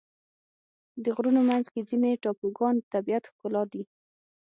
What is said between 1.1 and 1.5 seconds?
غرونو